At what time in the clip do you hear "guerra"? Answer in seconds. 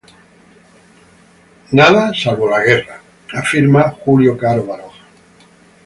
2.63-2.99